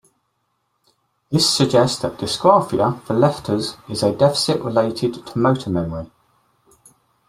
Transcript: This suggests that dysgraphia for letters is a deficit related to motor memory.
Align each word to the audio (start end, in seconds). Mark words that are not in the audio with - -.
This 1.29 1.47
suggests 1.47 2.01
that 2.01 2.17
dysgraphia 2.17 2.99
for 3.03 3.13
letters 3.13 3.77
is 3.87 4.01
a 4.01 4.11
deficit 4.11 4.59
related 4.63 5.23
to 5.27 5.37
motor 5.37 5.69
memory. 5.69 6.09